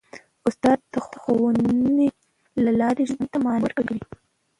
[0.47, 2.07] استاد د ښوونې
[2.63, 3.99] له لارې ژوند ته مانا ورکوي.